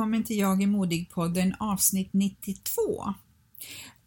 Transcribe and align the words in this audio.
Välkommen 0.00 0.24
till 0.24 0.38
Jag 0.38 0.62
är 0.62 0.66
modig-podden 0.66 1.54
avsnitt 1.58 2.08
92. 2.12 3.14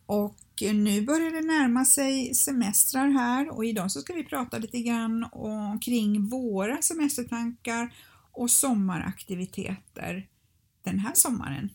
Och 0.05 0.37
nu 0.61 1.01
börjar 1.01 1.31
det 1.31 1.41
närma 1.41 1.85
sig 1.85 2.33
semestrar 2.35 3.07
här 3.09 3.49
och 3.49 3.65
idag 3.65 3.91
så 3.91 4.01
ska 4.01 4.13
vi 4.13 4.23
prata 4.23 4.57
lite 4.57 4.79
grann 4.79 5.23
om, 5.31 5.79
kring 5.79 6.29
våra 6.29 6.81
semestertankar 6.81 7.93
och 8.31 8.51
sommaraktiviteter 8.51 10.27
den 10.83 10.99
här 10.99 11.11
sommaren. 11.15 11.69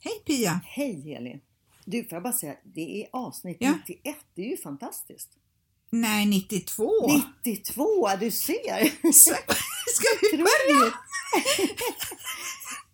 Hej 0.00 0.22
Pia! 0.26 0.60
Hej 0.64 1.14
Elin! 1.14 1.40
Du, 1.84 2.04
får 2.04 2.12
jag 2.16 2.22
bara 2.22 2.32
säga, 2.32 2.54
det 2.74 3.02
är 3.02 3.08
avsnitt 3.12 3.56
Ja. 3.60 3.74
91, 3.88 4.16
det 4.34 4.42
är 4.42 4.50
ju 4.50 4.56
fantastiskt. 4.56 5.28
Nej, 5.90 6.26
92! 6.26 6.90
92, 7.44 8.08
du 8.20 8.30
ser! 8.30 9.12
Så- 9.12 9.34
Ska 9.94 10.06
vi 10.32 10.36
börja? 10.36 10.92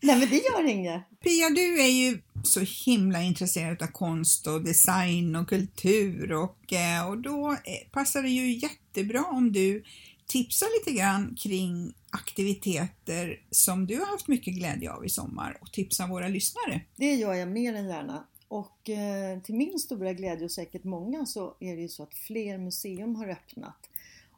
Nej 0.04 0.18
men 0.18 0.28
det 0.28 0.36
gör 0.36 0.68
inget. 0.68 1.02
Pia, 1.20 1.50
du 1.50 1.80
är 1.80 1.88
ju 1.88 2.18
så 2.42 2.60
himla 2.86 3.22
intresserad 3.22 3.82
av 3.82 3.86
konst 3.86 4.46
och 4.46 4.64
design 4.64 5.36
och 5.36 5.48
kultur 5.48 6.32
och, 6.32 6.72
eh, 6.72 7.08
och 7.08 7.18
då 7.18 7.50
eh, 7.52 7.90
passar 7.90 8.22
det 8.22 8.28
ju 8.28 8.52
jättebra 8.52 9.24
om 9.24 9.52
du 9.52 9.84
tipsar 10.26 10.66
lite 10.78 10.98
grann 10.98 11.36
kring 11.36 11.94
aktiviteter 12.10 13.40
som 13.50 13.86
du 13.86 13.98
har 13.98 14.06
haft 14.06 14.28
mycket 14.28 14.54
glädje 14.54 14.92
av 14.92 15.06
i 15.06 15.08
sommar 15.08 15.58
och 15.60 15.72
tipsar 15.72 16.08
våra 16.08 16.28
lyssnare. 16.28 16.80
Det 16.96 17.14
gör 17.14 17.34
jag 17.34 17.48
mer 17.48 17.74
än 17.74 17.88
gärna. 17.88 18.26
Och 18.48 18.90
eh, 18.90 19.40
till 19.40 19.54
min 19.54 19.78
stora 19.78 20.12
glädje 20.12 20.44
och 20.44 20.52
säkert 20.52 20.84
många 20.84 21.26
så 21.26 21.56
är 21.60 21.76
det 21.76 21.82
ju 21.82 21.88
så 21.88 22.02
att 22.02 22.14
fler 22.14 22.58
museum 22.58 23.16
har 23.16 23.28
öppnat. 23.28 23.90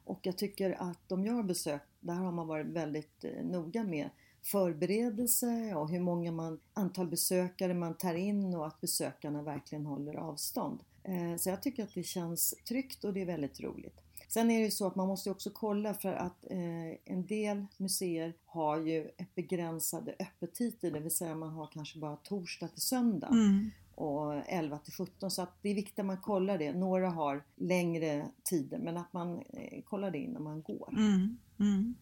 Och 0.03 0.19
jag 0.23 0.37
tycker 0.37 0.89
att 0.89 1.09
de 1.09 1.25
jag 1.25 1.33
har 1.33 1.43
besökt, 1.43 1.89
där 1.99 2.13
har 2.13 2.31
man 2.31 2.47
varit 2.47 2.67
väldigt 2.67 3.23
eh, 3.23 3.45
noga 3.45 3.83
med 3.83 4.09
förberedelse 4.51 5.75
och 5.75 5.89
hur 5.89 5.99
många 5.99 6.31
man, 6.31 6.59
antal 6.73 7.07
besökare 7.07 7.73
man 7.73 7.93
tar 7.93 8.13
in 8.13 8.55
och 8.55 8.67
att 8.67 8.81
besökarna 8.81 9.43
verkligen 9.43 9.85
håller 9.85 10.15
avstånd. 10.15 10.79
Eh, 11.03 11.37
så 11.37 11.49
jag 11.49 11.61
tycker 11.61 11.83
att 11.83 11.93
det 11.93 12.03
känns 12.03 12.55
tryggt 12.67 13.03
och 13.03 13.13
det 13.13 13.21
är 13.21 13.25
väldigt 13.25 13.59
roligt. 13.61 14.01
Sen 14.29 14.51
är 14.51 14.59
det 14.59 14.65
ju 14.65 14.71
så 14.71 14.87
att 14.87 14.95
man 14.95 15.07
måste 15.07 15.31
också 15.31 15.49
kolla 15.53 15.93
för 15.93 16.13
att 16.13 16.45
eh, 16.51 17.13
en 17.13 17.25
del 17.27 17.65
museer 17.77 18.33
har 18.45 18.77
ju 18.77 19.05
ett 19.17 19.35
begränsade 19.35 20.15
öppettider, 20.19 20.91
det 20.91 20.99
vill 20.99 21.11
säga 21.15 21.35
man 21.35 21.49
har 21.49 21.67
kanske 21.73 21.99
bara 21.99 22.15
torsdag 22.15 22.67
till 22.67 22.81
söndag 22.81 23.27
Mm. 23.27 23.69
och 23.95 24.33
11 24.47 24.77
till 24.77 24.93
17 24.93 25.31
så 25.31 25.41
att 25.41 25.53
det 25.61 25.69
är 25.69 25.75
viktigt 25.75 25.99
att 25.99 26.05
man 26.05 26.21
kollar 26.21 26.57
det. 26.57 26.73
Några 26.73 27.09
har 27.09 27.43
längre 27.55 28.27
tider 28.43 28.77
men 28.77 28.97
att 28.97 29.13
man 29.13 29.39
eh, 29.39 29.81
kollar 29.83 30.11
det 30.11 30.17
innan 30.17 30.43
man 30.43 30.61
går. 30.61 30.89
Mm. 30.97 31.37
Mm. 31.59 31.95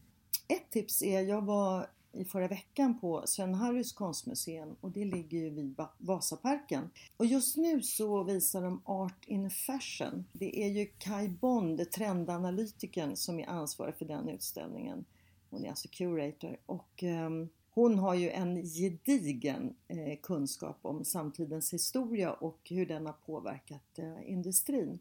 Ett 0.47 0.69
tips 0.71 1.01
är, 1.03 1.21
jag 1.21 1.41
var 1.41 1.87
i 2.15 2.25
förra 2.25 2.47
veckan 2.47 2.99
på 2.99 3.23
Sven-Harrys 3.25 3.93
konstmuseum 3.93 4.75
och 4.81 4.91
det 4.91 5.05
ligger 5.05 5.37
ju 5.37 5.49
vid 5.49 5.75
Vasaparken. 5.97 6.89
Och 7.17 7.25
just 7.25 7.57
nu 7.57 7.81
så 7.81 8.23
visar 8.23 8.61
de 8.61 8.81
Art 8.85 9.25
in 9.25 9.49
Fashion. 9.49 10.25
Det 10.33 10.63
är 10.63 10.69
ju 10.69 10.85
Kai 10.85 11.29
Bond, 11.29 11.91
trendanalytikern, 11.91 13.15
som 13.15 13.39
är 13.39 13.49
ansvarig 13.49 13.95
för 13.95 14.05
den 14.05 14.29
utställningen. 14.29 15.05
Hon 15.49 15.65
är 15.65 15.69
alltså 15.69 15.87
curator 15.91 16.57
och 16.65 17.03
ehm, 17.03 17.49
hon 17.69 17.99
har 17.99 18.13
ju 18.15 18.29
en 18.29 18.63
gedigen 18.63 19.75
eh, 19.87 20.19
kunskap 20.21 20.77
om 20.81 21.05
samtidens 21.05 21.73
historia 21.73 22.33
och 22.33 22.59
hur 22.69 22.85
den 22.85 23.05
har 23.05 23.15
påverkat 23.25 23.99
eh, 23.99 24.31
industrin. 24.31 24.99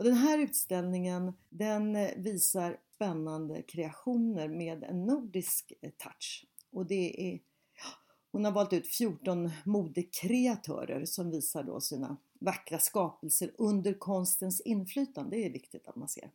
Och 0.00 0.06
den 0.06 0.14
här 0.14 0.38
utställningen 0.38 1.32
den 1.48 1.92
visar 2.16 2.76
spännande 2.94 3.62
kreationer 3.62 4.48
med 4.48 4.84
en 4.84 5.06
nordisk 5.06 5.72
eh, 5.82 5.90
touch. 5.90 6.46
Och 6.72 6.86
det 6.86 7.32
är, 7.32 7.40
hon 8.32 8.44
har 8.44 8.52
valt 8.52 8.72
ut 8.72 8.86
14 8.86 9.50
modekreatörer 9.64 11.04
som 11.04 11.30
visar 11.30 11.62
då 11.62 11.80
sina 11.80 12.16
vackra 12.40 12.78
skapelser 12.78 13.54
under 13.58 13.94
konstens 13.94 14.60
inflytande. 14.60 15.36
Det 15.36 15.46
är 15.46 15.50
viktigt 15.50 15.88
att 15.88 15.96
man 15.96 16.08
ser. 16.08 16.30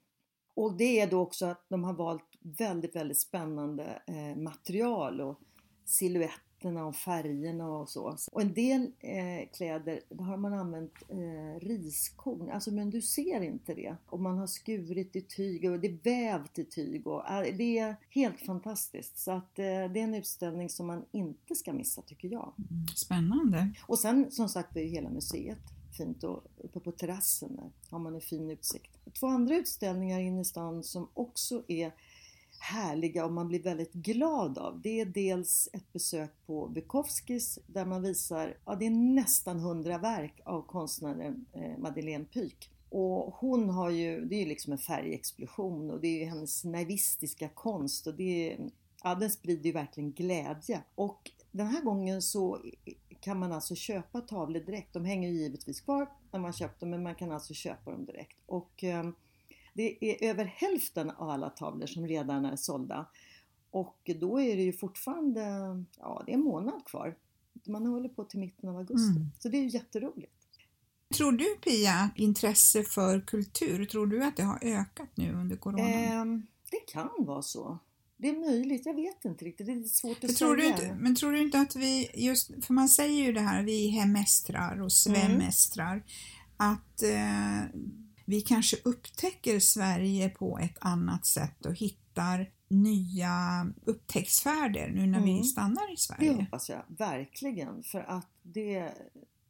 Och 0.55 0.77
det 0.77 0.99
är 0.99 1.07
då 1.07 1.21
också 1.21 1.45
att 1.45 1.65
de 1.69 1.83
har 1.83 1.93
valt 1.93 2.37
väldigt, 2.39 2.95
väldigt 2.95 3.19
spännande 3.19 4.01
eh, 4.07 4.41
material 4.41 5.21
och 5.21 5.39
silhuetterna 6.65 6.85
och 6.85 6.95
färgerna 6.95 7.67
och 7.67 7.89
så. 7.89 8.17
Och 8.31 8.41
en 8.41 8.53
del 8.53 8.91
eh, 8.99 9.49
kläder, 9.53 10.01
har 10.19 10.37
man 10.37 10.53
använt 10.53 10.93
eh, 11.09 11.67
riskorn, 11.67 12.49
alltså 12.51 12.71
men 12.71 12.89
du 12.89 13.01
ser 13.01 13.41
inte 13.41 13.73
det. 13.73 13.95
Och 14.05 14.19
man 14.19 14.37
har 14.37 14.47
skurit 14.47 15.15
i 15.15 15.21
tyg 15.21 15.71
och 15.71 15.79
det 15.79 15.87
är 15.87 15.99
vävt 16.03 16.59
i 16.59 16.65
tyg 16.65 17.07
och 17.07 17.29
eh, 17.29 17.55
det 17.57 17.79
är 17.79 17.95
helt 18.09 18.39
fantastiskt. 18.39 19.17
Så 19.17 19.31
att 19.31 19.59
eh, 19.59 19.65
det 19.65 19.99
är 19.99 20.03
en 20.03 20.15
utställning 20.15 20.69
som 20.69 20.87
man 20.87 21.05
inte 21.11 21.55
ska 21.55 21.73
missa 21.73 22.01
tycker 22.01 22.27
jag. 22.27 22.53
Spännande. 22.95 23.73
Och 23.87 23.99
sen 23.99 24.31
som 24.31 24.49
sagt 24.49 24.75
är 24.75 24.81
ju 24.81 24.87
hela 24.87 25.09
museet 25.09 25.59
fint 25.97 26.23
och 26.23 26.43
uppe 26.57 26.79
på 26.79 26.91
terrassen 26.91 27.55
där 27.55 27.71
har 27.89 27.99
man 27.99 28.15
en 28.15 28.21
fin 28.21 28.49
utsikt. 28.49 28.91
Två 29.19 29.27
andra 29.27 29.55
utställningar 29.55 30.19
inne 30.19 30.41
i 30.41 30.45
stan 30.45 30.83
som 30.83 31.07
också 31.13 31.63
är 31.67 31.91
härliga 32.65 33.25
och 33.25 33.31
man 33.31 33.47
blir 33.47 33.63
väldigt 33.63 33.93
glad 33.93 34.57
av. 34.57 34.81
Det 34.81 34.99
är 34.99 35.05
dels 35.05 35.69
ett 35.73 35.93
besök 35.93 36.31
på 36.45 36.67
Bukowskis 36.67 37.59
där 37.67 37.85
man 37.85 38.01
visar, 38.01 38.57
ja 38.65 38.75
det 38.75 38.85
är 38.85 38.89
nästan 39.15 39.59
hundra 39.59 39.97
verk 39.97 40.41
av 40.45 40.61
konstnären 40.61 41.45
eh, 41.53 41.77
Madeleine 41.77 42.25
Pyk. 42.25 42.69
Och 42.89 43.35
hon 43.35 43.69
har 43.69 43.89
ju, 43.89 44.25
det 44.25 44.35
är 44.35 44.39
ju 44.39 44.45
liksom 44.45 44.73
en 44.73 44.79
färgexplosion 44.79 45.91
och 45.91 46.01
det 46.01 46.07
är 46.07 46.19
ju 46.19 46.25
hennes 46.25 46.63
naivistiska 46.63 47.49
konst 47.49 48.07
och 48.07 48.15
det 48.15 48.53
är, 48.53 48.69
ja 49.03 49.15
den 49.15 49.31
sprider 49.31 49.65
ju 49.65 49.71
verkligen 49.71 50.11
glädje. 50.11 50.81
Och 50.95 51.31
den 51.51 51.67
här 51.67 51.81
gången 51.81 52.21
så 52.21 52.61
kan 53.19 53.39
man 53.39 53.51
alltså 53.51 53.75
köpa 53.75 54.21
tavlor 54.21 54.59
direkt. 54.59 54.93
De 54.93 55.05
hänger 55.05 55.29
ju 55.29 55.35
givetvis 55.35 55.81
kvar 55.81 56.09
när 56.31 56.39
man 56.39 56.53
köpt 56.53 56.79
dem 56.79 56.89
men 56.89 57.03
man 57.03 57.15
kan 57.15 57.31
alltså 57.31 57.53
köpa 57.53 57.91
dem 57.91 58.05
direkt. 58.05 58.37
Och 58.45 58.83
eh, 58.83 59.03
det 59.75 60.05
är 60.05 60.29
över 60.29 60.45
hälften 60.45 61.09
av 61.09 61.29
alla 61.29 61.49
tavlor 61.49 61.87
som 61.87 62.07
redan 62.07 62.45
är 62.45 62.55
sålda. 62.55 63.05
Och 63.71 64.11
då 64.19 64.41
är 64.41 64.55
det 64.55 64.63
ju 64.63 64.73
fortfarande, 64.73 65.41
ja 65.97 66.23
det 66.25 66.31
är 66.31 66.35
en 66.35 66.43
månad 66.43 66.85
kvar. 66.85 67.15
Man 67.67 67.85
håller 67.85 68.09
på 68.09 68.23
till 68.23 68.39
mitten 68.39 68.69
av 68.69 68.77
augusti. 68.77 69.19
Mm. 69.19 69.31
Så 69.39 69.49
det 69.49 69.57
är 69.57 69.61
ju 69.61 69.69
jätteroligt. 69.69 70.31
Tror 71.15 71.31
du 71.31 71.55
Pia, 71.63 71.93
att 71.93 72.17
intresse 72.17 72.83
för 72.83 73.21
kultur, 73.21 73.85
tror 73.85 74.07
du 74.07 74.23
att 74.23 74.37
det 74.37 74.43
har 74.43 74.59
ökat 74.61 75.09
nu 75.15 75.33
under 75.33 75.55
corona? 75.57 75.89
Ehm, 75.89 76.47
det 76.71 76.91
kan 76.93 77.09
vara 77.17 77.41
så. 77.41 77.79
Det 78.17 78.29
är 78.29 78.39
möjligt, 78.39 78.85
jag 78.85 78.93
vet 78.93 79.25
inte 79.25 79.45
riktigt. 79.45 79.67
Det 79.67 79.73
är 79.73 79.83
svårt 79.83 80.23
att 80.23 80.35
tror, 80.35 80.55
du 80.55 80.61
säga. 80.61 80.73
inte, 80.73 80.95
men 80.95 81.15
tror 81.15 81.31
du 81.31 81.41
inte 81.41 81.59
att 81.59 81.75
vi, 81.75 82.09
just, 82.13 82.65
för 82.65 82.73
man 82.73 82.89
säger 82.89 83.25
ju 83.25 83.33
det 83.33 83.41
här, 83.41 83.63
vi 83.63 83.87
hemestrar 83.87 84.81
och 84.81 84.91
svemestrar, 84.91 86.03
att 86.57 87.03
eh, 87.03 87.79
vi 88.25 88.41
kanske 88.41 88.77
upptäcker 88.83 89.59
Sverige 89.59 90.29
på 90.29 90.57
ett 90.59 90.77
annat 90.79 91.25
sätt 91.25 91.65
och 91.65 91.73
hittar 91.75 92.51
nya 92.67 93.67
upptäcktsfärder 93.85 94.91
nu 94.95 95.07
när 95.07 95.19
vi 95.19 95.31
Mm. 95.31 95.43
stannar 95.43 95.91
i 95.91 95.95
Det 95.95 95.97
Sverige. 96.01 96.33
hoppas 96.33 96.69
jag 96.69 96.81
verkligen 96.87 97.83
för 97.83 97.99
att 97.99 98.29
det, 98.43 98.91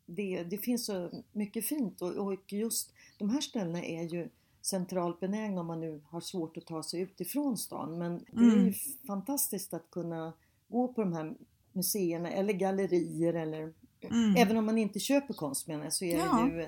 det, 0.06 0.44
det 0.44 0.58
finns 0.58 0.86
så 0.86 1.24
mycket 1.32 1.66
fint 1.66 2.02
och, 2.02 2.12
och 2.12 2.54
just 2.54 2.94
de 3.18 3.30
här 3.30 3.42
ställena 3.42 3.84
är 3.84 4.04
ju 4.04 4.30
centralt 4.62 5.20
benägna 5.20 5.62
om 5.62 5.68
man 5.68 5.80
nu 5.82 6.02
har 6.10 6.22
svårt 6.22 6.58
att 6.58 6.66
ta 6.66 6.84
sig 6.84 7.00
ut 7.02 7.22
ifrån 7.22 7.58
stan. 7.58 7.98
Men 7.98 8.18
det 8.32 8.40
är 8.46 8.54
Mm. 8.54 8.66
ju 8.66 8.74
fantastiskt 9.08 9.74
att 9.74 9.92
kunna 9.92 10.34
gå 10.70 10.88
på 10.94 11.02
de 11.02 11.14
här 11.14 11.34
museerna 11.74 12.32
eller 12.32 12.54
gallerier 12.54 13.34
eller 13.34 13.74
Mm. 14.02 14.36
även 14.38 14.58
om 14.58 14.66
man 14.66 14.78
inte 14.78 15.00
köper 15.00 15.34
konst 15.34 15.68
menar 15.68 15.84
jag, 15.84 15.94
så 15.94 16.06
är 16.06 16.18
Ja. 16.18 16.50
det 16.50 16.56
ju 16.62 16.68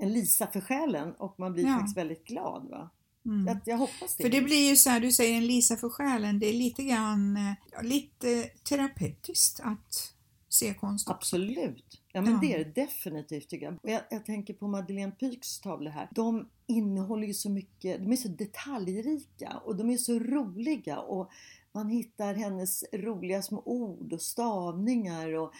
en 0.00 0.12
lisa 0.12 0.46
för 0.46 0.60
själen 0.60 1.12
och 1.14 1.34
man 1.38 1.52
blir 1.52 1.64
Ja. 1.66 1.74
faktiskt 1.74 1.96
väldigt 1.96 2.24
glad. 2.26 2.68
Va? 2.70 2.90
Mm. 3.26 3.56
Att 3.56 3.66
jag 3.66 3.76
hoppas 3.78 4.16
det. 4.16 4.22
För 4.22 4.30
det 4.30 4.40
blir 4.40 4.68
ju 4.70 4.76
så 4.76 4.90
här, 4.90 5.00
du 5.00 5.12
säger 5.12 5.36
en 5.36 5.46
Lisa 5.46 5.76
för 5.76 5.88
själen, 5.88 6.38
det 6.38 6.46
är 6.46 6.52
lite 6.52 6.82
grann, 6.84 7.36
eh, 7.36 7.52
ja, 7.72 7.80
lite 7.82 8.44
terapeutiskt 8.68 9.60
att 9.60 10.14
se 10.48 10.74
konst. 10.74 11.10
Absolut. 11.10 12.00
Ja 12.12 12.20
men 12.20 12.32
Ja. 12.32 12.38
det 12.42 12.54
är 12.54 12.58
det 12.64 12.74
definitivt 12.74 13.48
tycker 13.48 13.66
jag. 13.66 13.74
Och 13.82 13.90
jag. 13.90 14.00
Jag 14.10 14.24
tänker 14.26 14.54
på 14.54 14.68
Madeleine 14.68 15.12
Pyks 15.12 15.60
tavlor 15.60 15.90
här. 15.90 16.08
De 16.14 16.48
innehåller 16.66 17.26
ju 17.26 17.34
så 17.34 17.50
mycket, 17.50 17.98
de 18.00 18.12
är 18.12 18.16
så 18.16 18.28
detaljrika 18.28 19.60
och 19.64 19.76
de 19.76 19.90
är 19.90 19.96
så 19.96 20.18
roliga 20.18 20.98
och 21.00 21.30
man 21.72 21.88
hittar 21.88 22.34
hennes 22.34 22.84
roliga 22.92 23.42
små 23.42 23.62
ord 23.64 24.12
och 24.12 24.22
stavningar 24.22 25.34
och, 25.34 25.52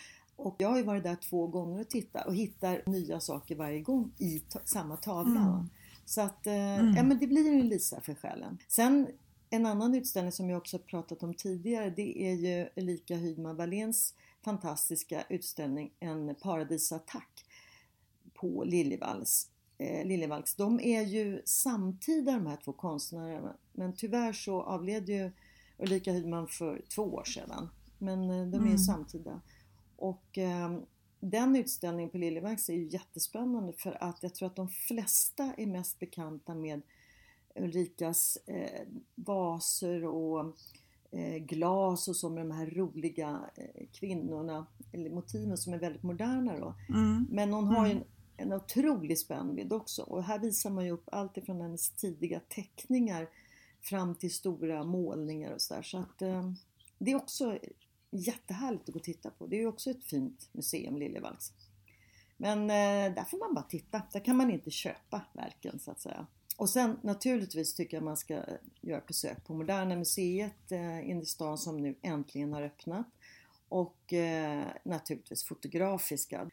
och 0.47 0.55
jag 0.59 0.69
har 0.69 0.77
ju 0.77 0.83
varit 0.83 1.03
där 1.03 1.17
två 1.17 1.47
gånger 1.47 1.81
och 1.81 1.89
tittat 1.89 2.27
och 2.27 2.35
hittar 2.35 2.83
nya 2.87 3.21
saker 3.21 3.55
varje 3.57 3.81
gång 3.81 4.13
i 4.19 4.39
ta- 4.41 4.61
samma 4.65 4.97
tavla. 4.97 5.41
Mm. 5.41 5.69
Så 6.05 6.21
att, 6.21 6.47
eh, 6.47 6.55
Mm. 6.55 6.95
ja 6.97 7.03
men 7.03 7.19
det 7.19 7.27
blir 7.27 7.53
ju 7.53 7.61
en 7.61 7.69
Lisa 7.69 8.01
för 8.01 8.15
själen. 8.15 8.59
Sen 8.69 9.07
en 9.51 9.67
annan 9.67 9.95
utställning 9.95 10.33
som 10.33 10.51
jag 10.51 10.59
också 10.59 10.79
pratat 10.79 11.23
om 11.23 11.35
tidigare 11.35 11.91
det 11.91 12.23
är 12.23 12.35
ju 12.35 12.69
Ulrika 12.77 13.17
Hydman 13.17 13.57
Wahléns 13.57 14.15
fantastiska 14.45 15.23
utställning 15.29 15.91
En 16.01 16.35
paradisattack 16.35 17.45
på 18.35 18.65
Liljevalchs. 18.65 19.49
Eh, 19.79 20.07
Liljevalchs. 20.07 20.55
De 20.55 20.81
är 20.81 21.03
ju 21.03 21.43
samtida 21.45 22.33
de 22.33 22.47
här 22.47 22.59
två 22.65 22.73
konstnärerna 22.73 23.57
men 23.73 23.93
tyvärr 23.93 24.33
så 24.33 24.63
avled 24.63 25.09
ju 25.09 25.31
Ulrika 25.79 26.13
Hydman 26.13 26.49
för 26.49 26.83
två 26.95 27.03
år 27.03 27.25
sedan. 27.25 27.69
Men 27.99 28.23
eh, 28.31 28.47
de 28.47 28.57
är 28.57 28.67
Mm. 28.67 28.79
samtida. 28.79 29.41
Och 30.00 30.38
eh, 30.38 30.79
den 31.20 31.56
utställningen 31.56 32.11
på 32.11 32.19
Liljevalchs 32.19 32.69
är 32.69 32.75
ju 32.75 32.88
jättespännande 32.88 33.73
för 33.73 34.02
att 34.05 34.23
jag 34.23 34.35
tror 34.35 34.47
att 34.47 34.56
de 34.56 34.69
flesta 34.69 35.55
är 35.56 35.67
mest 35.67 35.99
bekanta 35.99 36.55
med 36.55 36.82
Ulrikas 37.55 38.38
eh, 38.47 38.87
vaser 39.14 40.05
och 40.05 40.56
eh, 41.11 41.37
glas 41.37 42.08
och 42.08 42.17
så 42.17 42.29
med 42.29 42.47
de 42.47 42.50
här 42.50 42.67
roliga 42.67 43.50
eh, 43.56 43.87
kvinnorna, 43.93 44.67
eller 44.93 45.11
motiven 45.11 45.56
som 45.58 45.73
är 45.73 45.79
väldigt 45.79 46.02
moderna 46.02 46.58
då. 46.58 46.75
Mm. 46.88 47.26
Men 47.31 47.52
hon 47.52 47.67
har 47.67 47.87
ju 47.87 47.93
Mm. 47.93 48.05
en, 48.37 48.47
en 48.47 48.52
otrolig 48.52 49.19
spännvidd 49.19 49.73
också 49.73 50.02
och 50.02 50.25
här 50.25 50.38
visar 50.38 50.70
man 50.70 50.85
ju 50.85 50.91
upp 50.91 51.08
allt 51.12 51.37
ifrån 51.37 51.61
hennes 51.61 51.91
tidiga 51.91 52.41
teckningar 52.49 53.29
fram 53.82 54.14
till 54.14 54.35
stora 54.35 54.85
målningar 54.85 55.52
och 55.55 55.62
sådär. 55.62 55.82
Så 55.82 55.99
att 55.99 56.23
eh, 56.23 56.52
det 56.99 57.11
är 57.11 57.17
också 57.17 57.58
jättehärligt 58.11 58.89
att 58.89 58.93
gå 58.93 58.99
och 58.99 59.05
titta 59.05 59.31
på. 59.31 59.47
Det 59.47 59.57
är 59.57 59.61
ju 59.61 59.67
också 59.67 59.91
ett 59.91 60.05
fint 60.05 60.49
museum, 60.53 60.97
Liljevalchs. 60.97 61.53
Men 62.37 62.62
eh, 62.62 63.15
där 63.15 63.25
får 63.25 63.39
man 63.39 63.55
bara 63.55 63.65
titta. 63.65 64.03
Där 64.12 64.25
kan 64.25 64.37
man 64.37 64.51
inte 64.51 64.71
köpa 64.71 65.23
verken 65.33 65.79
så 65.79 65.91
att 65.91 66.01
säga. 66.01 66.27
Och 66.57 66.71
sen 66.71 66.99
naturligtvis 67.03 67.75
tycker 67.75 67.97
jag 67.97 68.05
man 68.05 68.17
ska 68.17 68.35
eh, 68.35 68.43
göra 68.81 68.99
ett 68.99 69.07
besök 69.07 69.47
på 69.47 69.55
Moderna 69.55 69.97
Museet 69.97 70.73
eh, 70.73 71.11
inne 71.11 71.23
i 71.23 71.27
stan 71.27 71.59
som 71.59 71.83
nu 71.83 71.95
äntligen 72.03 72.53
har 72.53 72.62
öppnat. 72.62 73.07
Och 73.69 74.12
eh, 74.12 74.65
naturligtvis 74.85 75.45
Fotografiska. 75.45 76.51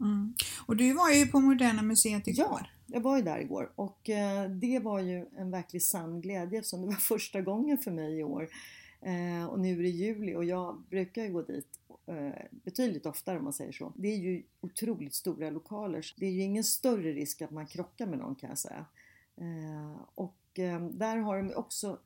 Mm. 0.00 0.34
Och 0.66 0.76
du 0.76 0.92
var 0.92 1.10
ju 1.10 1.26
på 1.26 1.40
Moderna 1.40 1.82
Museet 1.82 2.26
igår. 2.26 2.46
Ja, 2.46 2.66
jag 2.86 3.00
var 3.00 3.16
ju 3.16 3.22
där 3.22 3.38
igår 3.38 3.72
och 3.74 4.10
eh, 4.10 4.50
det 4.50 4.78
var 4.78 5.00
ju 5.00 5.26
en 5.36 5.50
verklig 5.50 5.82
sann 5.82 6.20
glädje 6.20 6.58
eftersom 6.58 6.80
det 6.80 6.86
var 6.86 6.94
första 6.94 7.40
gången 7.40 7.78
för 7.78 7.90
mig 7.90 8.18
i 8.18 8.22
år. 8.22 8.48
Eh, 9.02 9.46
och 9.46 9.60
nu 9.60 9.78
är 9.78 9.82
det 9.82 9.88
juli 9.88 10.34
och 10.34 10.44
jag 10.44 10.82
brukar 10.90 11.24
ju 11.24 11.32
gå 11.32 11.42
dit 11.42 11.78
eh, 12.06 12.30
betydligt 12.50 13.06
oftare 13.06 13.38
om 13.38 13.44
man 13.44 13.52
säger 13.52 13.72
så. 13.72 13.92
Det 13.96 14.08
är 14.08 14.16
ju 14.18 14.42
otroligt 14.60 15.14
stora 15.14 15.50
lokaler. 15.50 16.02
så 16.02 16.14
Det 16.18 16.26
är 16.26 16.30
ju 16.30 16.42
ingen 16.42 16.64
större 16.64 17.12
risk 17.12 17.42
att 17.42 17.50
man 17.50 17.66
krockar 17.66 18.06
med 18.06 18.18
någon 18.18 18.34
kan 18.34 18.48
jag 18.48 18.58
säga. 18.58 18.86
Eh, 19.36 20.00
och 20.14 20.58
eh, 20.58 20.80
där 20.88 21.16
har 21.16 21.36
de 21.42 21.54
också 21.54 21.98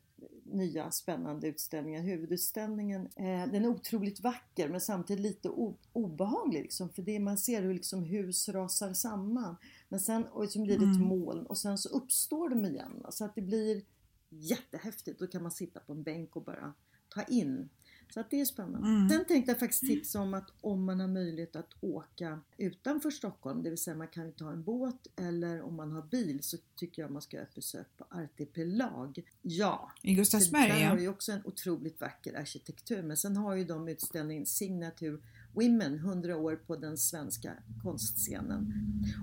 nya 0.45 0.91
spännande 0.91 1.49
utställningar. 1.49 2.03
Huvudutställningen 2.03 3.09
eh, 3.17 3.47
den 3.53 3.65
är 3.65 3.69
otroligt 3.69 4.21
vacker 4.21 4.69
men 4.69 4.81
samtidigt 4.81 5.23
lite 5.23 5.49
obehaglig 5.93 6.63
liksom, 6.63 6.89
för 6.89 7.03
det 7.03 7.19
man 7.19 7.39
ser 7.39 7.63
hur 7.63 7.75
liksom 7.75 8.05
hus 8.05 8.49
rasar 8.49 8.93
samman. 8.93 9.57
Men 9.89 10.01
sen 10.01 10.25
och 10.25 10.51
så 10.51 10.63
blir 10.63 10.79
det 10.79 10.85
ett 10.85 10.97
Mm. 10.97 11.09
moln 11.09 11.47
och 11.47 11.59
sen 11.59 11.79
så 11.79 11.89
uppstår 11.89 12.49
de 12.49 12.65
igen. 12.65 13.07
Så 13.11 13.25
att 13.25 13.35
det 13.35 13.43
blir 13.43 13.83
jättehäftigt. 14.29 15.19
Då 15.19 15.27
kan 15.27 15.43
man 15.43 15.51
sitta 15.53 15.81
på 15.81 15.93
en 15.93 16.03
bänk 16.03 16.37
och 16.37 16.43
bara 16.45 16.75
ta 17.09 17.23
in. 17.23 17.69
Så 18.15 18.21
att 18.21 18.31
det 18.31 18.41
är 18.41 18.45
spännande. 18.45 18.89
Mm. 18.89 19.09
Sen 19.09 19.25
tänkte 19.25 19.51
jag 19.53 19.59
faktiskt 19.59 19.81
tipsa 19.87 20.21
om 20.21 20.35
att 20.35 20.51
om 20.61 20.85
man 20.85 21.01
har 21.01 21.09
möjlighet 21.09 21.57
att 21.57 21.71
åka 21.81 22.41
utanför 22.57 23.11
Stockholm, 23.11 23.63
det 23.63 23.71
vill 23.71 23.79
säga 23.79 23.97
man 23.97 24.09
kan 24.09 24.33
ta 24.33 24.53
en 24.53 24.63
båt 24.63 25.07
eller 25.17 25.63
om 25.63 25.75
man 25.77 25.93
har 25.93 26.03
bil 26.03 26.43
så 26.43 26.57
tycker 26.77 27.03
jag 27.03 27.11
man 27.11 27.23
ska 27.23 27.37
göra 27.37 27.47
ett 27.47 27.55
besök 27.55 27.87
på 27.97 28.05
Artipelag. 28.11 29.23
Ja, 29.43 29.93
I 30.03 30.15
Gustavsberg 30.15 30.69
där 30.69 30.89
har 30.89 30.99
ju 30.99 31.09
också 31.09 31.33
en 31.33 31.41
otroligt 31.45 32.01
vacker 32.01 32.35
arkitektur 32.39 33.03
men 33.03 33.17
sen 33.17 33.37
har 33.37 33.55
ju 33.55 33.65
de 33.65 33.89
utställningen 33.89 34.47
Signature 34.47 35.19
Women 35.55 35.95
100 35.95 36.37
år 36.37 36.57
på 36.57 36.77
den 36.77 36.99
svenska 36.99 37.53
konstscenen. 37.83 38.73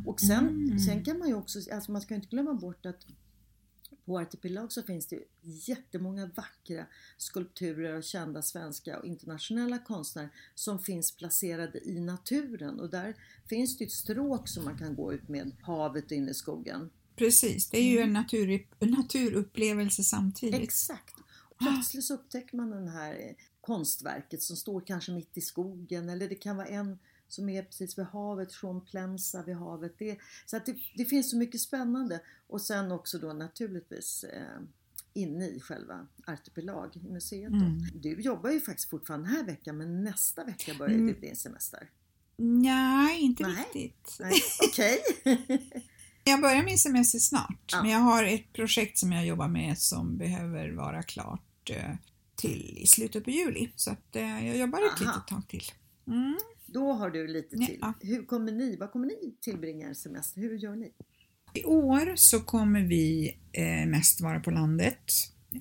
Och 0.06 0.20
sen, 0.20 0.48
Mm. 0.50 0.80
sen 0.80 1.04
kan 1.04 1.20
man 1.20 1.28
ju 1.28 1.34
också, 1.34 1.60
alltså 1.74 1.92
man 1.92 2.02
ska 2.02 2.16
inte 2.16 2.28
glömma 2.28 2.54
bort 2.54 2.86
att 2.86 3.06
på 4.06 4.20
Artipelag 4.20 4.72
så 4.72 4.84
finns 4.84 5.08
det 5.08 5.20
jättemånga 5.42 6.26
vackra 6.26 6.86
skulpturer 7.18 7.96
av 7.96 8.02
kända 8.02 8.42
svenska 8.42 9.00
och 9.00 9.06
internationella 9.06 9.80
konstnärer 9.80 10.30
som 10.56 10.80
finns 10.80 11.16
placerade 11.16 11.80
i 11.90 12.00
naturen 12.00 12.80
och 12.80 12.90
där 12.90 13.16
finns 13.50 13.78
det 13.78 13.84
ett 13.84 13.92
stråk 13.92 14.48
som 14.48 14.66
man 14.66 14.78
kan 14.78 14.96
gå 14.96 15.14
ut 15.14 15.30
med 15.30 15.52
havet 15.62 16.12
in 16.12 16.30
i 16.30 16.34
skogen. 16.34 16.90
Precis, 17.16 17.70
det 17.70 17.78
är 17.78 17.92
ju 17.92 18.00
en 18.00 18.14
natur, 18.14 18.68
naturupplevelse 18.80 20.04
samtidigt. 20.04 20.62
Exakt. 20.62 21.16
Och 21.50 21.58
plötsligt 21.58 22.04
så 22.04 22.14
upptäcker 22.14 22.58
man 22.58 22.70
den 22.70 22.88
här 22.88 23.14
eh, 23.14 23.36
konstverket 23.62 24.42
som 24.42 24.58
står 24.58 24.82
kanske 24.82 25.12
mitt 25.12 25.38
i 25.38 25.42
skogen 25.42 26.10
eller 26.10 26.30
det 26.30 26.36
kan 26.36 26.58
vara 26.58 26.68
en 26.68 27.00
som 27.34 27.50
är 27.50 27.64
precis 27.64 27.98
vid 27.98 28.06
havet, 28.06 28.50
Jean 28.64 28.82
Plemsa 28.82 29.44
vid 29.44 29.56
havet. 29.56 29.96
Det, 30.00 30.18
så 30.46 30.58
att 30.58 30.66
det, 30.66 30.76
det 30.96 31.06
finns 31.06 31.30
så 31.32 31.38
mycket 31.38 31.62
spännande. 31.62 32.20
Och 32.48 32.62
sen 32.62 32.92
också 32.92 33.18
då 33.18 33.34
naturligtvis 33.34 34.24
eh, 34.24 34.62
inne 35.14 35.48
i 35.48 35.60
själva 35.60 36.08
Artipelag, 36.28 36.98
i 36.98 37.00
museet. 37.00 37.52
Mm. 37.52 37.78
Du 37.94 38.22
jobbar 38.22 38.50
ju 38.52 38.62
faktiskt 38.62 38.90
fortfarande 38.90 39.28
den 39.30 39.36
här 39.38 39.44
veckan 39.44 39.78
men 39.78 40.04
nästa 40.04 40.44
vecka 40.44 40.74
börjar 40.78 40.94
Mm. 40.96 41.08
ju 41.08 41.14
din 41.14 41.36
semester. 41.36 41.90
Nej, 42.38 43.22
inte 43.22 43.44
Nej. 43.44 43.56
riktigt. 43.74 44.20
Okej. 44.70 45.00
Jag 46.26 46.42
börjar 46.42 46.64
min 46.64 46.78
semester 46.80 47.20
snart, 47.20 47.70
Ja. 47.72 47.82
men 47.82 47.92
jag 47.92 48.00
har 48.00 48.24
ett 48.24 48.54
projekt 48.54 48.98
som 48.98 49.12
jag 49.12 49.26
jobbar 49.26 49.48
med 49.48 49.78
som 49.78 50.18
behöver 50.18 50.72
vara 50.72 51.04
klart 51.04 51.70
eh, 51.70 51.96
till 52.36 52.78
i 52.78 52.88
slutet 52.88 53.24
på 53.24 53.30
juli. 53.30 53.72
Så 53.76 53.92
att 53.92 54.16
eh, 54.16 54.48
jag 54.48 54.58
jobbar 54.58 54.80
ett 54.80 55.02
Aha. 55.02 55.12
litet 55.16 55.28
tag 55.28 55.48
till. 55.48 55.64
Mm. 56.08 56.38
Då 56.74 56.94
har 56.94 57.10
du 57.10 57.28
lite 57.28 57.56
Ja. 57.60 57.94
till. 58.00 58.10
Hur 58.10 58.26
kommer 58.26 58.52
ni, 58.52 58.78
vad 58.80 58.92
kommer 58.92 59.06
ni 59.08 59.36
tillbringa 59.42 59.90
er 59.90 59.94
semester? 59.94 60.42
Hur 60.42 60.58
gör 60.58 60.76
ni? 60.76 60.92
I 61.54 61.64
år 61.64 62.14
så 62.16 62.40
kommer 62.40 62.82
vi 62.82 63.38
eh, 63.52 63.86
mest 63.90 64.22
vara 64.22 64.40
på 64.40 64.52
landet. 64.52 65.04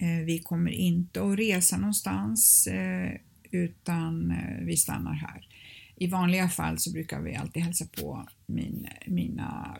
Eh, 0.00 0.24
vi 0.26 0.38
kommer 0.38 0.70
inte 0.70 1.22
att 1.22 1.38
resa 1.38 1.76
någonstans 1.76 2.66
eh, 2.66 3.12
utan 3.50 4.34
vi 4.66 4.76
stannar 4.76 5.12
här. 5.14 5.48
I 5.96 6.06
vanliga 6.06 6.48
fall 6.48 6.78
så 6.78 6.92
brukar 6.92 7.20
vi 7.20 7.36
alltid 7.36 7.62
hälsa 7.62 7.84
på 8.00 8.28
min, 8.46 8.86
mina 9.06 9.76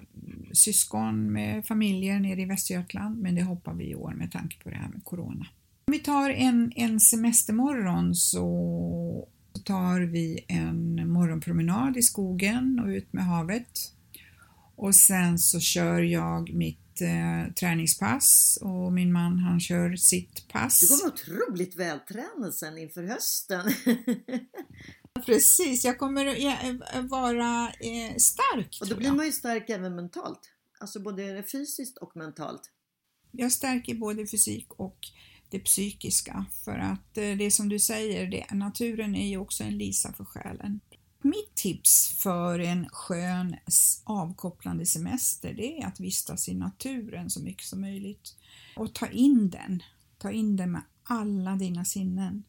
syskon 0.53 1.33
med 1.33 1.67
familjer 1.67 2.21
nere 2.21 2.43
i 2.43 2.45
Västergötland 2.45 3.19
men 3.23 3.35
det 3.35 3.43
hoppar 3.43 3.75
vi 3.75 3.91
i 3.91 3.95
år 3.95 4.12
med 4.15 4.33
tanke 4.33 4.59
på 4.62 4.71
det 4.71 4.77
här 4.77 4.89
med 4.89 5.05
Corona. 5.05 5.47
Om 5.87 5.93
vi 5.93 5.99
tar 5.99 6.31
en, 6.31 6.73
en 6.77 7.01
semestermorgon 7.01 8.15
så 8.15 9.29
tar 9.64 10.00
vi 10.00 10.45
en 10.49 11.09
morgonpromenad 11.12 11.97
i 11.97 12.02
skogen 12.02 12.81
och 12.85 12.88
ut 12.88 13.12
med 13.12 13.25
havet. 13.25 13.92
Och 14.76 14.95
sen 14.95 15.38
så 15.38 15.61
kör 15.61 16.02
jag 16.02 16.54
mitt 16.54 17.00
eh, 17.00 17.52
träningspass 17.52 18.59
och 18.62 18.92
min 18.92 19.12
man 19.12 19.38
han 19.38 19.61
kör 19.61 19.97
sitt 19.97 20.49
pass. 20.49 20.81
Du 20.81 20.87
kommer 20.87 21.12
otroligt 21.12 21.76
vältränad 21.76 22.54
sen 22.54 22.78
inför 22.78 23.02
hösten. 23.02 23.73
Precis, 25.26 25.85
jag 25.85 25.99
kommer 25.99 26.26
eh, 26.26 27.02
vara 27.02 27.73
eh, 27.81 28.16
stark 28.16 28.78
och 28.81 28.88
då 28.88 28.97
blir 28.97 29.12
man 29.12 29.26
ju 29.26 29.33
stark 29.33 29.71
även 29.71 29.97
mentalt. 29.97 30.40
Alltså 30.81 31.00
både 31.00 31.45
fysiskt 31.52 31.99
och 31.99 32.16
mentalt. 32.16 32.71
Jag 33.31 33.52
stärker 33.52 33.95
både 33.95 34.26
fysik 34.26 34.73
och 34.73 34.99
det 35.52 35.59
psykiska. 35.59 36.44
För 36.64 36.78
att 36.78 37.16
eh, 37.18 37.37
det 37.37 37.44
är 37.44 37.50
som 37.50 37.68
du 37.68 37.78
säger, 37.78 38.26
det, 38.26 38.54
naturen 38.54 39.14
är 39.14 39.28
ju 39.28 39.37
också 39.37 39.64
en 39.64 39.78
lisa 39.78 40.12
för 40.12 40.25
själen. 40.25 40.80
Mitt 41.23 41.54
tips 41.54 42.16
för 42.18 42.59
en 42.59 42.88
skön 42.88 43.56
avkopplande 44.04 44.87
semester 44.87 45.54
det 45.54 45.82
är 45.82 45.87
att 45.87 46.00
vistas 46.00 46.49
i 46.49 46.54
naturen 46.54 47.30
så 47.30 47.42
mycket 47.42 47.66
som 47.66 47.80
möjligt 47.80 48.37
och 48.76 48.94
ta 48.94 49.06
in 49.06 49.50
den. 49.50 49.82
Ta 50.18 50.30
in 50.30 50.56
den 50.56 50.73
med 50.73 50.82
alla 51.04 51.56
dina 51.56 51.85
sinnen. 51.85 52.44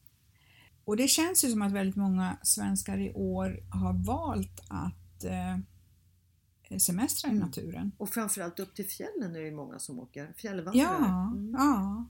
Och 0.85 0.97
det 0.97 1.07
känns 1.07 1.43
ju 1.43 1.51
som 1.51 1.61
att 1.61 1.71
väldigt 1.71 1.95
många 1.95 2.37
svenskar 2.43 2.97
i 2.97 3.13
år 3.13 3.59
har 3.69 3.93
valt 3.93 4.61
att 4.67 5.23
eh, 5.23 6.77
semestra 6.77 7.29
i 7.29 7.31
mm. 7.31 7.45
naturen. 7.47 7.91
Och 7.97 8.09
framförallt 8.09 8.59
upp 8.59 8.75
till 8.75 8.87
fjällen 8.87 9.35
är 9.35 9.41
det 9.41 9.51
många 9.51 9.79
som 9.79 9.99
åker 9.99 10.33
fjällvandrare. 10.37 10.83
Ja, 10.83 11.31
mm. 11.31 11.55
ja. 11.57 12.05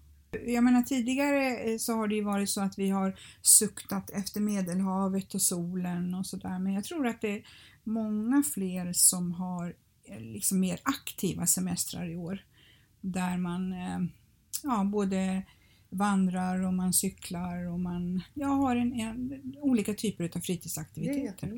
Jag 0.46 0.64
menar 0.64 0.82
tidigare 0.82 1.58
eh, 1.58 1.78
så 1.78 1.94
har 1.94 2.08
det 2.08 2.16
ju 2.16 2.24
varit 2.24 2.50
så 2.50 2.62
att 2.62 2.80
vi 2.80 2.90
har 2.90 3.20
suktat 3.42 4.10
efter 4.10 4.42
Medelhavet 4.42 5.34
och 5.34 5.42
solen 5.42 6.14
och 6.14 6.26
sådär 6.26 6.60
men 6.60 6.74
jag 6.74 6.84
tror 6.84 7.08
att 7.08 7.22
det 7.22 7.38
är 7.38 7.48
många 7.84 8.44
fler 8.54 8.94
som 8.94 9.32
har 9.32 9.76
eh, 10.04 10.20
liksom 10.20 10.60
mer 10.60 10.80
aktiva 10.84 11.48
semestrar 11.48 12.10
i 12.10 12.16
år 12.16 12.46
där 13.02 13.38
man 13.38 13.74
eh, 13.74 14.00
ja, 14.64 14.84
både 14.84 15.44
vandrar 15.90 16.64
och 16.66 16.74
man 16.74 16.94
cyklar 16.94 17.72
och 17.72 17.80
man 17.80 18.22
ja, 18.34 18.48
har 18.48 18.76
en, 18.76 18.94
en 19.00 19.56
olika 19.62 19.94
typer 19.94 20.32
av 20.36 20.40
fritidsaktiviteter. 20.40 21.58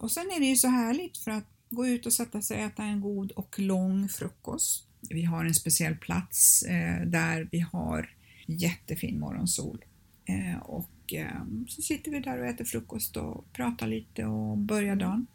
Och 0.00 0.10
sen 0.10 0.30
är 0.36 0.40
det 0.40 0.46
ju 0.46 0.56
så 0.56 0.68
härligt 0.68 1.18
för 1.18 1.30
att 1.30 1.46
gå 1.70 1.86
ut 1.86 2.06
och 2.06 2.12
sätta 2.12 2.42
sig 2.42 2.56
och 2.56 2.62
äta 2.62 2.82
en 2.82 3.00
god 3.00 3.30
och 3.32 3.58
lång 3.58 4.08
frukost. 4.08 4.88
Vi 5.10 5.22
har 5.22 5.44
en 5.44 5.54
speciell 5.54 5.96
plats 5.96 6.62
eh, 6.62 7.06
där 7.06 7.48
vi 7.50 7.60
har 7.60 8.10
jättefin 8.46 9.20
morgonsol 9.20 9.84
eh, 10.24 10.58
och 10.58 11.14
eh, 11.14 11.44
så 11.68 11.82
sitter 11.82 12.10
vi 12.10 12.20
där 12.20 12.38
och 12.38 12.46
äter 12.46 12.64
frukost 12.64 13.16
och 13.16 13.52
pratar 13.52 13.86
lite 13.86 14.24
och 14.24 14.58
börjar 14.58 14.96
dagen. 14.96 15.26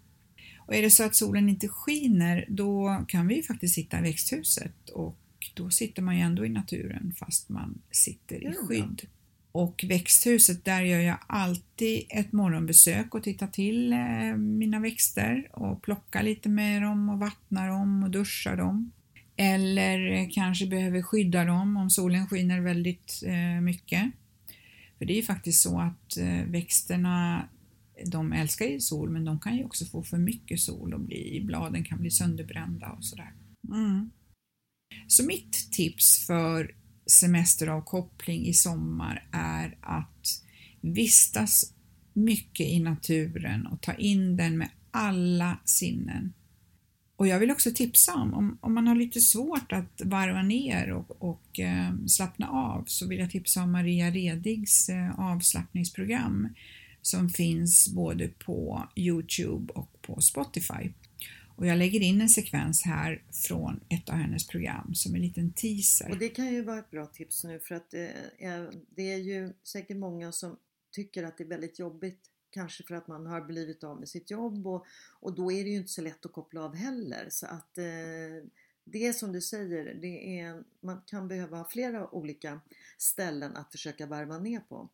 Och 0.57 0.75
är 0.75 0.81
det 0.81 0.91
så 0.91 1.03
att 1.03 1.15
solen 1.15 1.49
inte 1.49 1.67
skiner 1.67 2.45
då 2.47 3.05
kan 3.07 3.27
vi 3.27 3.43
faktiskt 3.43 3.75
sitta 3.75 3.99
i 3.99 4.01
växthuset 4.01 4.89
och 4.89 5.17
då 5.53 5.69
sitter 5.69 6.01
man 6.01 6.15
ju 6.15 6.21
ändå 6.21 6.45
i 6.45 6.49
naturen 6.49 7.13
fast 7.19 7.49
man 7.49 7.81
sitter 7.91 8.35
i 8.35 8.53
skydd. 8.53 9.07
Och 9.51 9.85
växthuset, 9.87 10.65
där 10.65 10.81
gör 10.81 10.99
jag 10.99 11.17
alltid 11.27 12.03
ett 12.09 12.31
morgonbesök 12.31 13.15
och 13.15 13.23
tittar 13.23 13.47
till 13.47 13.95
mina 14.37 14.79
växter 14.79 15.49
och 15.53 15.81
plockar 15.81 16.23
lite 16.23 16.49
med 16.49 16.81
dem 16.81 17.09
och 17.09 17.19
vattnar 17.19 17.67
dem 17.67 18.03
och 18.03 18.09
duschar 18.09 18.57
dem. 18.57 18.91
Eller 19.37 20.29
kanske 20.31 20.67
behöver 20.67 21.01
skydda 21.01 21.45
dem 21.45 21.77
om 21.77 21.89
solen 21.89 22.27
skiner 22.27 22.61
väldigt 22.61 23.23
eh, 23.25 23.61
mycket. 23.61 24.11
För 24.97 25.05
det 25.05 25.13
är 25.13 25.17
ju 25.17 25.23
faktiskt 25.23 25.61
så 25.61 25.79
att 25.79 26.17
eh, 26.17 26.43
växterna 26.45 27.47
de 28.05 28.33
älskar 28.33 28.65
ju 28.65 28.79
sol 28.79 29.09
men 29.09 29.25
de 29.25 29.39
kan 29.39 29.57
ju 29.57 29.63
också 29.63 29.85
få 29.85 30.03
för 30.03 30.17
mycket 30.17 30.59
sol 30.59 30.93
och 30.93 30.99
bli, 30.99 31.41
bladen 31.45 31.83
kan 31.83 32.01
bli 32.01 32.11
sönderbrända 32.11 32.89
och 32.89 33.05
sådär. 33.05 33.33
Mm. 33.73 34.11
Så 35.07 35.25
mitt 35.25 35.71
tips 35.71 36.25
för 36.25 36.75
semesteravkoppling 37.05 38.45
i 38.45 38.53
sommar 38.53 39.27
är 39.31 39.77
att 39.81 40.43
vistas 40.81 41.73
mycket 42.13 42.67
i 42.67 42.79
naturen 42.79 43.67
och 43.67 43.81
ta 43.81 43.93
in 43.93 44.37
den 44.37 44.57
med 44.57 44.69
alla 44.91 45.59
sinnen. 45.65 46.33
Och 47.17 47.27
jag 47.27 47.39
vill 47.39 47.51
också 47.51 47.71
tipsa 47.71 48.13
om, 48.13 48.33
om, 48.33 48.57
om 48.61 48.73
man 48.73 48.87
har 48.87 48.95
lite 48.95 49.19
svårt 49.19 49.71
att 49.71 50.01
varva 50.03 50.41
ner 50.41 50.91
och, 50.91 51.23
och 51.23 51.59
eh, 51.59 52.05
slappna 52.07 52.49
av 52.49 52.83
så 52.87 53.07
vill 53.07 53.19
jag 53.19 53.31
tipsa 53.31 53.63
om 53.63 53.71
Maria 53.71 54.11
Redigs 54.11 54.89
eh, 54.89 55.19
avslappningsprogram 55.19 56.49
som 57.01 57.29
finns 57.29 57.89
både 57.89 58.27
på 58.27 58.87
Youtube 58.95 59.73
och 59.73 60.01
på 60.01 60.21
Spotify. 60.21 60.91
Och 61.55 61.67
jag 61.67 61.77
lägger 61.77 61.99
in 61.99 62.21
en 62.21 62.29
sekvens 62.29 62.83
här 62.85 63.23
från 63.31 63.79
ett 63.89 64.09
av 64.09 64.15
hennes 64.15 64.47
program 64.47 64.95
som 64.95 65.15
en 65.15 65.21
liten 65.21 65.53
teaser. 65.53 66.11
Och 66.11 66.17
det 66.17 66.29
kan 66.29 66.53
ju 66.53 66.61
vara 66.61 66.79
ett 66.79 66.91
bra 66.91 67.05
tips 67.05 67.43
nu 67.43 67.59
för 67.59 67.75
att 67.75 67.91
det 67.91 68.11
är, 68.39 68.71
det 68.95 69.13
är 69.13 69.17
ju 69.17 69.53
säkert 69.63 69.97
många 69.97 70.31
som 70.31 70.57
tycker 70.91 71.23
att 71.23 71.37
det 71.37 71.43
är 71.43 71.47
väldigt 71.47 71.79
jobbigt 71.79 72.19
kanske 72.49 72.83
för 72.83 72.95
att 72.95 73.07
man 73.07 73.25
har 73.25 73.41
blivit 73.41 73.83
av 73.83 73.99
med 73.99 74.09
sitt 74.09 74.31
jobb 74.31 74.67
och, 74.67 74.85
och 75.19 75.35
då 75.35 75.51
är 75.51 75.63
det 75.63 75.69
ju 75.69 75.77
inte 75.77 75.91
så 75.91 76.01
lätt 76.01 76.25
att 76.25 76.31
koppla 76.31 76.61
av 76.63 76.75
heller 76.75 77.27
så 77.29 77.45
att 77.45 77.77
eh, 77.77 78.49
det 78.83 79.07
är 79.07 79.13
som 79.13 79.31
du 79.31 79.41
säger, 79.41 79.95
det 80.01 80.39
är, 80.39 80.63
man 80.83 81.01
kan 81.05 81.27
behöva 81.27 81.57
ha 81.57 81.69
flera 81.69 82.09
olika 82.09 82.61
ställen 82.97 83.55
att 83.57 83.71
försöka 83.71 84.05
varva 84.05 84.39
ner 84.39 84.59
på. 84.59 84.89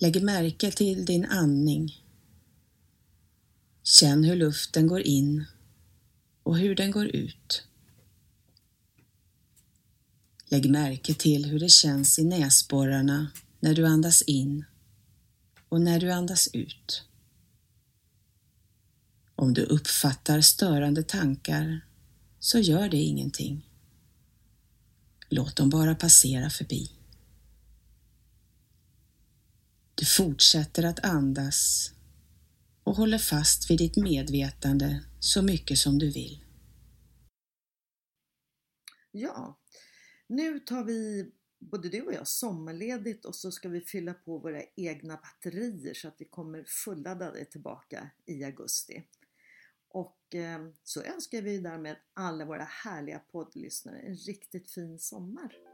Lägg 0.00 0.22
märke 0.22 0.70
till 0.70 1.04
din 1.04 1.24
andning 1.24 2.04
Känn 3.86 4.24
hur 4.24 4.36
luften 4.36 4.86
går 4.86 5.00
in 5.00 5.44
och 6.42 6.58
hur 6.58 6.74
den 6.74 6.90
går 6.90 7.06
ut. 7.06 7.64
Lägg 10.46 10.70
märke 10.70 11.14
till 11.14 11.44
hur 11.44 11.60
det 11.60 11.70
känns 11.70 12.18
i 12.18 12.24
näsborrarna 12.24 13.30
när 13.60 13.74
du 13.74 13.86
andas 13.86 14.22
in 14.22 14.64
och 15.74 15.80
när 15.80 16.00
du 16.00 16.12
andas 16.12 16.48
ut. 16.52 17.08
Om 19.36 19.54
du 19.54 19.64
uppfattar 19.64 20.40
störande 20.40 21.02
tankar 21.02 21.86
så 22.38 22.58
gör 22.58 22.88
det 22.88 22.96
ingenting. 22.96 23.70
Låt 25.28 25.56
dem 25.56 25.70
bara 25.70 25.94
passera 25.94 26.50
förbi. 26.50 26.90
Du 29.94 30.06
fortsätter 30.06 30.82
att 30.82 31.04
andas 31.04 31.92
och 32.84 32.96
håller 32.96 33.18
fast 33.18 33.70
vid 33.70 33.78
ditt 33.78 33.96
medvetande 33.96 35.04
så 35.20 35.42
mycket 35.42 35.78
som 35.78 35.98
du 35.98 36.10
vill. 36.10 36.44
Ja, 39.10 39.60
nu 40.28 40.60
tar 40.60 40.84
vi 40.84 41.30
både 41.70 41.88
du 41.88 42.02
och 42.02 42.12
jag 42.12 42.28
sommarledigt 42.28 43.24
och 43.24 43.34
så 43.34 43.50
ska 43.50 43.68
vi 43.68 43.80
fylla 43.80 44.14
på 44.14 44.38
våra 44.38 44.62
egna 44.76 45.16
batterier 45.16 45.94
så 45.94 46.08
att 46.08 46.14
vi 46.18 46.24
kommer 46.24 46.64
fulladdade 46.64 47.44
tillbaka 47.44 48.10
i 48.26 48.44
augusti. 48.44 49.04
Och 49.88 50.34
eh, 50.34 50.68
så 50.84 51.02
önskar 51.02 51.42
vi 51.42 51.58
därmed 51.58 51.96
alla 52.14 52.44
våra 52.44 52.64
härliga 52.64 53.18
poddlyssnare 53.18 53.98
en 53.98 54.16
riktigt 54.16 54.70
fin 54.70 54.98
sommar. 54.98 55.73